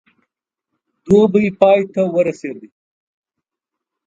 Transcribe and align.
دوبی 1.05 1.45
پای 1.59 1.79
ته 1.93 2.01
ورسېدی. 2.15 2.67